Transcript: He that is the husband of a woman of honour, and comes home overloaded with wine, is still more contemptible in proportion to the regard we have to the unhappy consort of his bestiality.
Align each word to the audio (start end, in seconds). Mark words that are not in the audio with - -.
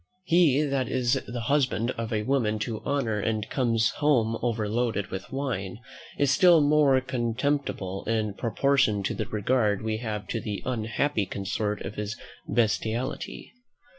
He 0.23 0.63
that 0.63 0.89
is 0.89 1.21
the 1.27 1.41
husband 1.41 1.91
of 1.91 2.11
a 2.11 2.23
woman 2.23 2.55
of 2.67 2.87
honour, 2.87 3.19
and 3.19 3.47
comes 3.51 3.91
home 3.97 4.35
overloaded 4.41 5.11
with 5.11 5.31
wine, 5.31 5.77
is 6.17 6.31
still 6.31 6.59
more 6.59 6.99
contemptible 7.01 8.03
in 8.05 8.33
proportion 8.33 9.03
to 9.03 9.13
the 9.13 9.27
regard 9.27 9.83
we 9.83 9.97
have 9.97 10.27
to 10.29 10.41
the 10.41 10.63
unhappy 10.65 11.27
consort 11.27 11.81
of 11.81 11.97
his 11.97 12.17
bestiality. 12.51 13.53